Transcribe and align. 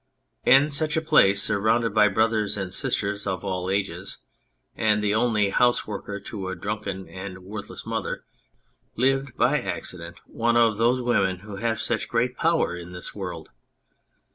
In 0.47 0.71
such 0.71 0.97
a 0.97 1.01
place, 1.03 1.43
surrounded 1.43 1.93
by 1.93 2.07
brothers 2.07 2.57
and 2.57 2.73
sisters 2.73 3.27
of 3.27 3.43
all 3.45 3.69
ages, 3.69 4.17
and 4.75 5.03
the 5.03 5.13
only 5.13 5.51
houseworker 5.51 6.19
to 6.25 6.47
a 6.47 6.55
drunken 6.55 7.07
and 7.07 7.43
worthless 7.45 7.85
mother, 7.85 8.23
lived, 8.95 9.37
by 9.37 9.59
accident, 9.61 10.17
one 10.25 10.57
of 10.57 10.77
those 10.79 11.01
women 11.01 11.41
who 11.41 11.57
have 11.57 11.79
such 11.79 12.09
great 12.09 12.35
power 12.35 12.75
in 12.75 12.93
this 12.93 13.13
world. 13.13 13.51